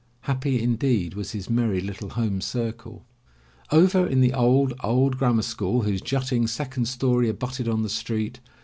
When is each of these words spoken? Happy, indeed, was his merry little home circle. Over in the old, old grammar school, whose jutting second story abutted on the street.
Happy, 0.21 0.59
indeed, 0.59 1.13
was 1.13 1.33
his 1.33 1.47
merry 1.47 1.79
little 1.79 2.09
home 2.09 2.41
circle. 2.41 3.05
Over 3.69 4.07
in 4.07 4.19
the 4.19 4.33
old, 4.33 4.73
old 4.83 5.19
grammar 5.19 5.43
school, 5.43 5.83
whose 5.83 6.01
jutting 6.01 6.47
second 6.47 6.87
story 6.87 7.29
abutted 7.29 7.67
on 7.67 7.83
the 7.83 7.87
street. 7.89 8.39